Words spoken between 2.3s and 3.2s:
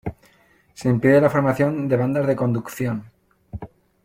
conducción.